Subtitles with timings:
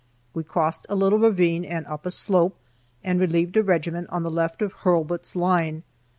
[0.33, 2.57] We crossed a little ravine and up a slope,
[3.03, 5.83] and relieved a regiment on the left of Hurlbut's line.